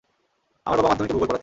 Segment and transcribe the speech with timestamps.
[0.65, 1.39] আমার বাবা মাধ্যমিকে ভূগোল পড়াতেন।